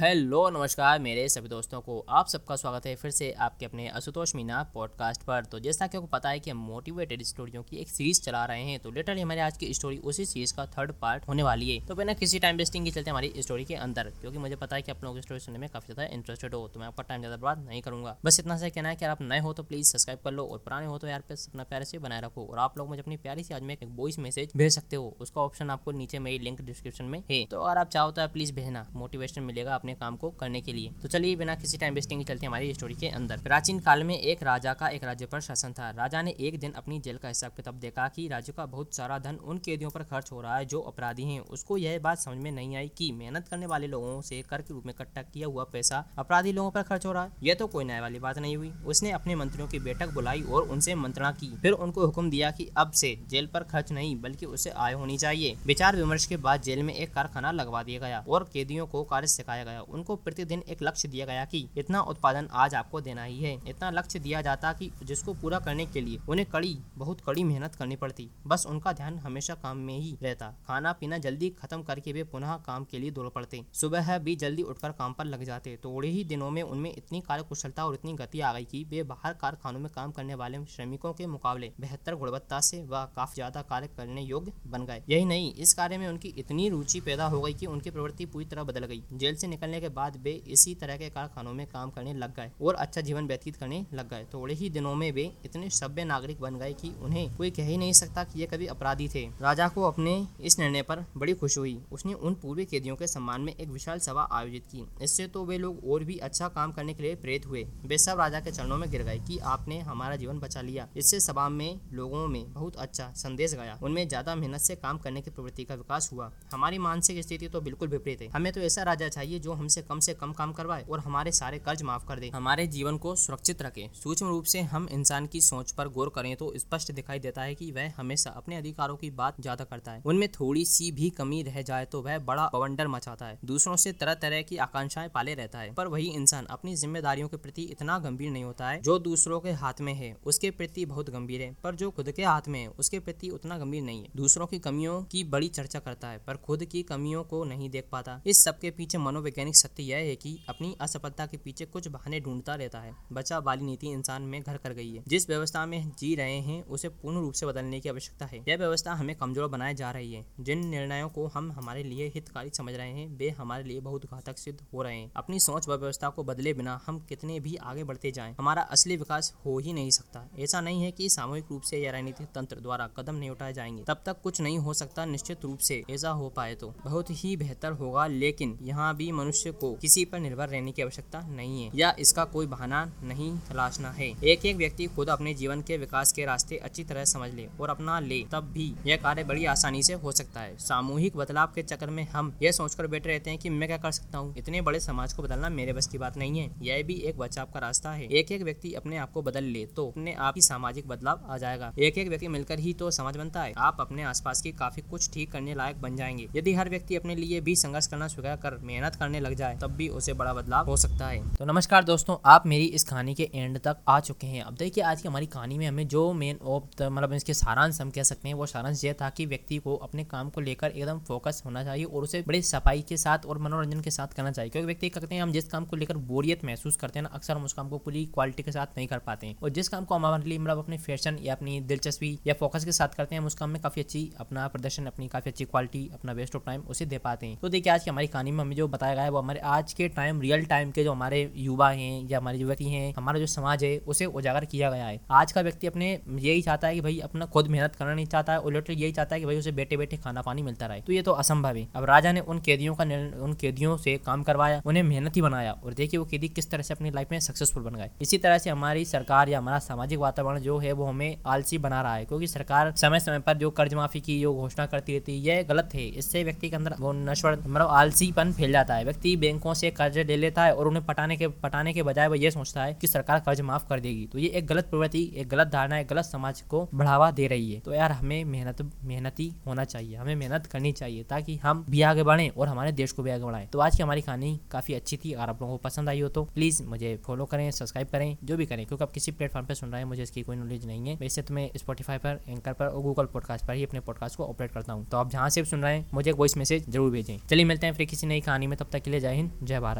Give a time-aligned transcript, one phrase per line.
[0.00, 4.34] Hello, नमस्कार, मेरे सभी दोस्तों को आप सबका स्वागत है फिर से आपके अपने आशुतोष
[4.34, 7.88] मीना पॉडकास्ट पर। तो जैसा कि आपको पता है कि हम मोटिवेटेड स्टोरियों की एक
[7.88, 11.26] सीरीज़ चला रहे हैं तो लिटरली हमारे आज की स्टोरी उसी सीरीज़ का थर्ड पार्ट
[11.28, 14.38] होने वाली है। तो बिना किसी टाइम वेस्टिंग के चलते हमारी स्टोरी के अंदर, क्योंकि
[14.38, 16.86] मुझे पता है कि आप लोगों स्टोरी सुनने में काफ़ी ज़्यादा इंटरेस्टेड हो तो मैं
[16.86, 19.52] आपका टाइम ज़्यादा बर्बाद नहीं करूँगा। बस इतना सा कहना है कि आप नए हो
[19.52, 22.20] तो प्लीज़ सब्सक्राइब कर लो और पुराने हो तो यार पे अपना प्यारे से बनाए
[22.20, 24.96] रखो, और आप लोग मुझे अपनी प्यारी से आज में एक वॉइस मैसेज भेज सकते
[24.96, 28.28] हो, उसका ऑप्शन आपको नीचे मेरी लिंक डिस्क्रिप्शन में है। तो अगर आप चाहो तो
[28.30, 31.78] प्लीज़ भेजना मोटिवेशन मिलेगा अपने काम को करने के के लिए। तो चलिए बिना किसी
[31.78, 35.04] टाइम वेस्टिंग के चलते हमारी स्टोरी के अंदर। प्राचीन काल में एक राजा का एक
[35.04, 38.28] राज्य पर शासन था। राजा ने एक दिन अपनी जेल का हिसाब किताब देखा कि
[38.28, 41.40] राज्य का बहुत सारा धन उन कैदियों पर खर्च हो रहा है जो अपराधी हैं।
[41.40, 44.74] उसको यह बात समझ में नहीं आई कि मेहनत करने वाले लोगों से कर के
[44.74, 47.66] रूप में इकट्ठा किया हुआ पैसा अपराधी लोगों पर खर्च हो रहा है। यह तो
[47.66, 51.32] कोई न्याय वाली बात नहीं हुई। उसने अपने मंत्रियों की बैठक बुलाई और उनसे मंत्रणा
[51.32, 54.92] की। फिर उनको हुक्म दिया कि अब से जेल पर खर्च नहीं, बल्कि उसे आय
[54.92, 58.86] होनी चाहिए। विचार विमर्श के बाद जेल में एक कारखाना लगवा दिया गया और कैदियों
[58.86, 63.00] को कार्य सिखाया गया। उनको प्रतिदिन एक लक्ष्य दिया गया कि इतना उत्पादन आज आपको
[63.00, 66.76] देना ही है। इतना लक्ष्य दिया जाता कि जिसको पूरा करने के लिए उन्हें कड़ी,
[66.96, 71.18] बहुत कड़ी मेहनत करनी पड़ती। बस उनका ध्यान हमेशा काम में ही रहता। खाना पीना
[71.18, 75.12] जल्दी खत्म करके वे पुनः काम के लिए दौड़ पड़ते। सुबह भी जल्दी उठकर काम
[75.12, 78.52] पर लग जाते। थोड़े ही दिनों में उनमें इतनी कार्य कुशलता और इतनी गति आ
[78.52, 82.82] गई कि वे बाहर कारखानों में काम करने वाले श्रमिकों के मुकाबले बेहतर गुणवत्ता से
[82.84, 86.68] वह काफ़ी ज़्यादा कार्य करने योग्य बन गए। यही नहीं, इस कार्य में उनकी इतनी
[86.68, 89.94] रुचि पैदा हो गई कि उनकी प्रवृत्ति पूरी तरह बदल गई। जेल से निकलने के
[89.94, 93.56] बाद वे इसी तरह के कारखानों में काम करने लग गए और अच्छा जीवन व्यतीत
[93.56, 97.36] करने लग गए। थोड़े ही दिनों में वे इतने सभ्य नागरिक बन गए कि उन्हें
[97.36, 100.82] कोई कह ही नहीं सकता कि ये कभी अपराधी थे। राजा को अपने इस निर्णय
[100.82, 104.66] पर बड़ी खुशी हुई। उसने उन पूर्वी कैदियों के सम्मान में एक विशाल सभा आयोजित
[104.66, 107.98] की। इससे तो वे लोग और भी अच्छा काम करने के लिए प्रेरित हुए। वे
[107.98, 111.48] सब राजा के चरणों में गिर गए कि आपने हमारा जीवन बचा लिया। इससे सभा
[111.50, 115.64] में लोगों में बहुत अच्छा संदेश गया। उनमें ज़्यादा मेहनत से काम करने की प्रवृत्ति
[115.64, 119.38] का विकास हुआ। हमारी मानसिक स्थिति तो बिल्कुल विपरीत है। हमें तो ऐसा राजा चाहिए
[119.38, 122.66] जो हमसे कम से कम काम करवाए और हमारे सारे कर्ज माफ़ कर दे। हमारे
[122.68, 126.52] जीवन को सुरक्षित रखे। सूक्ष्म रूप से हम इंसान की सोच पर गौर करें तो
[126.58, 130.28] स्पष्ट दिखाई देता है कि वह हमेशा अपने अधिकारों की बात ज़्यादा करता है। उनमें
[130.30, 134.14] थोड़ी सी भी कमी रह जाए तो वह बड़ा बवंडर मचाता है। दूसरों से तरह
[134.16, 138.30] तरह की आकांक्षाएँ पाले रहता है, पर वही इंसान अपनी जिम्मेदारियों के प्रति इतना गंभीर
[138.30, 141.74] नहीं होता है जो दूसरों के हाथ में है। उसके प्रति बहुत गंभीर है, पर
[141.74, 145.02] जो खुद के हाथ में है, उसके प्रति उतना गंभीर नहीं है। दूसरों की कमियों
[145.04, 148.70] की बड़ी चर्चा करता है, पर खुद की कमियों को नहीं देख पाता। इस सबके
[148.72, 152.94] पीछे मनोवैज्ञानिक सत्य यह है कि अपनी असफलता के पीछे कुछ बहाने ढूंढता रहता है।
[153.12, 156.62] बचा वाली नीति इंसान में घर कर गई है। जिस व्यवस्था में जी रहे हैं,
[156.64, 160.12] उसे पूर्ण रूप से बदलने की आवश्यकता है। यह व्यवस्था हमें कमज़ोर बनाए जा रही
[160.12, 164.04] है। जिन निर्णयों को हम हमारे लिए हितकारी समझ रहे हैं, वे हमारे लिए बहुत
[164.04, 167.56] घातक सिद्ध हो रहे हैं। अपनी सोच व व्यवस्था को बदले बिना हम कितने भी
[167.56, 171.44] आगे बढ़ते जाएँ, हमारा असली विकास हो ही नहीं सकता। ऐसा नहीं है कि सामूहिक
[171.50, 174.74] रूप से या राजनीतिक तंत्र द्वारा कदम नहीं उठाए जाएँगे। तब तक कुछ नहीं हो
[174.74, 179.10] सकता निश्चित रूप से। ऐसा हो पाए तो। बहुत ही बेहतर होगा, लेकिन यहाँ भी
[179.12, 183.30] मनुष्य को किसी पर निर्भर रहने की आवश्यकता नहीं है, या इसका कोई बहाना नहीं
[183.48, 187.32] तलाशना है। एक एक व्यक्ति खुद अपने जीवन के विकास के रास्ते अच्छी तरह समझ
[187.34, 191.16] ले और अपना ले, तब भी यह कार्य बड़ी आसानी से हो सकता है। सामूहिक
[191.16, 194.18] बदलाव के चक्कर में हम यह सोचकर बैठे रहते हैं कि मैं क्या कर सकता
[194.18, 194.34] हूँ?
[194.36, 197.46] इतने बड़े समाज को बदलना मेरे बस की बात नहीं है। यह भी एक बचाव
[197.54, 200.42] का रास्ता है। एक एक व्यक्ति अपने आप को बदल ले तो अपने आप ही
[200.42, 204.02] सामाजिक बदलाव आ जाएगा। एक एक व्यक्ति मिलकर ही तो समाज बनता है। आप अपने
[204.02, 207.56] आसपास की काफ़ी कुछ ठीक करने लायक बन जाएँगे। यदि हर व्यक्ति अपने लिए भी
[207.56, 211.08] संघर्ष करना स्वीकार कर, मेहनत करने लग जाए, तब भी उसे बड़ा बदलाव हो सकता
[211.08, 214.54] है। तो नमस्कार दोस्तों, आप मेरी इस कहानी के एंड तक आ चुके हैं। अब
[214.54, 218.02] देखिए, आज की हमारी कहानी में हमें जो मेन ऑफ़ मतलब इसके सारांश हम कह
[218.02, 221.42] सकते हैं, वो सारांश यह था कि व्यक्ति को अपने काम को लेकर एकदम फोकस
[221.46, 224.66] होना चाहिए और उसे बड़ी सफ़ाई के साथ और मनोरंजन के साथ करना चाहिए। क्योंकि
[224.66, 227.44] व्यक्ति कहते हैं, हम जिस काम को लेकर बोरियत महसूस करते हैं ना, अक्सर हम
[227.44, 229.94] उस काम को पूरी क्वालिटी के साथ नहीं कर पाते हैं। और जिस काम को
[229.94, 233.26] हमारे लिए मतलब अपने फ़ैशन या अपनी दिलचस्पी या फोकस के साथ करते हैं, हम
[233.26, 236.60] उस काम में काफ़ी अच्छी अपना प्रदर्शन, अपनी काफ़ी अच्छी क्वालिटी अपना वेस्ट ऑफ़ टाइम
[236.60, 239.09] उसे दे पाते हैं। तो देखिए, आज की हमारी कहानी में हमें जो बताया गया
[239.10, 242.64] वो हमारे आज के टाइम रियल टाइम के जो हमारे युवा हैं या हमारे व्यक्ति
[242.64, 246.42] हैं, हमारा जो समाज है, उसे उजागर किया गया है। आज का व्यक्ति अपने यही
[246.42, 249.20] चाहता है कि भाई अपना खुद मेहनत करना नहीं चाहता है उलट यही चाहता है
[249.20, 251.84] कि भाई उसे बैठे बैठे खाना पानी मिलता रहे। तो ये तो असंभव है। अब
[251.84, 252.84] राजा ने उन कैदियों का
[253.20, 256.62] उन कैदियों से काम करवाया, उन्हें मेहनत ही बनाया और देखिए वो कैदी किस तरह
[256.62, 259.98] से अपनी लाइफ में सक्सेसफुल बन गए। इसी तरह से हमारी सरकार या हमारा सामाजिक
[259.98, 263.50] वातावरण जो है, वो हमें आलसी बना रहा है, क्योंकि सरकार समय समय पर जो
[263.50, 266.74] कर्ज माफ़ी की, जो घोषणा करती रहती है, यह गलत है। इससे व्यक्ति के अंदर
[266.80, 270.68] वो नश्वर मतलब आलसीपन फैल जाता है। व्यक्ति बैंकों से कर्ज ले लेता है और
[270.68, 273.80] उन्हें पटाने के पटाने के बजाय वो ये सोचता है कि सरकार कर्ज माफ़ कर
[273.80, 277.26] देगी। तो ये एक गलत प्रवृत्ति, एक गलत धारणा, एक गलत समाज को बढ़ावा दे
[277.26, 281.64] रही है। तो यार हमें मेहनत, मेहनती होना चाहिए, हमें मेहनत करनी चाहिए ताकि हम
[281.70, 284.38] भी आगे बढ़े और हमारे देश को भी आगे बढ़ाएँ। तो आज की हमारी कहानी
[284.50, 287.50] काफ़ी अच्छी थी। अगर आप लोगों को पसंद आई हो तो प्लीज़ मुझे फॉलो करें,
[287.50, 290.22] सब्सक्राइब करें, जो भी करें, क्योंकि आप किसी प्लेटफॉर्म पर सुन रहे हैं, मुझे इसकी
[290.22, 293.54] कोई नॉलेज नहीं है। वैसे तो मैं स्पॉटीफाई पर एंकर पर और गूगल पॉडकास्ट पर
[293.54, 295.86] ही अपने पॉडकास्ट को ऑपरेट करता हूँ। तो आप जहाँ से भी सुन रहे हैं,
[295.94, 299.00] मुझे वॉइस मैसेज ज़रूर भेजें। चलिए मिलते हैं फिर किसी नई कहानी में, तब लिए
[299.00, 299.78] जय हिंद जय भारत।